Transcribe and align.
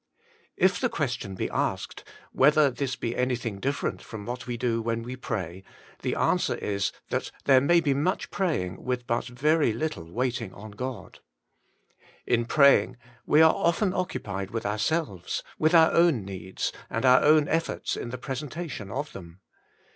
If 0.57 0.79
the 0.79 0.89
question 0.89 1.35
be 1.35 1.47
asked, 1.51 2.03
whether 2.31 2.71
this 2.71 2.95
be 2.95 3.15
anything 3.15 3.59
different 3.59 4.01
from 4.01 4.25
what 4.25 4.47
we 4.47 4.57
do 4.57 4.81
when 4.81 5.03
we 5.03 5.15
pray, 5.15 5.63
the 6.01 6.15
answer 6.15 6.55
is, 6.55 6.91
that 7.09 7.29
there 7.45 7.61
may 7.61 7.81
be 7.81 7.93
much 7.93 8.31
praying 8.31 8.83
with 8.83 9.05
but 9.05 9.25
very 9.27 9.71
little 9.73 10.11
waiting 10.11 10.55
on 10.55 10.71
God, 10.71 11.19
In 12.25 12.45
praying 12.45 12.97
we 13.27 13.43
are 13.43 13.53
often 13.53 13.93
occupied 13.93 14.49
with 14.49 14.65
ourselves, 14.65 15.43
with 15.59 15.75
our 15.75 15.91
own 15.91 16.25
needs, 16.25 16.71
and 16.89 17.05
our 17.05 17.21
own 17.21 17.47
efforts 17.47 17.95
in 17.95 18.09
the 18.09 18.17
presentation 18.17 18.89
of 18.89 19.13
them. 19.13 19.39